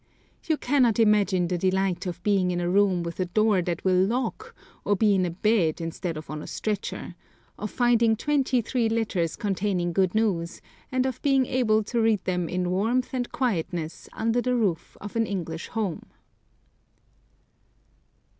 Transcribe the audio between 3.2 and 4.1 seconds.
door that will